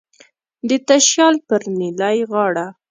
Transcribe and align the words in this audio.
د 0.67 0.71
تشیال 0.87 1.35
پر 1.47 1.61
نیلی 1.79 2.17
غاړه 2.31 2.65